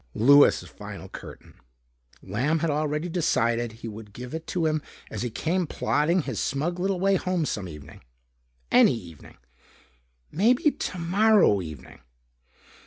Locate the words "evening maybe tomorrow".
8.95-11.61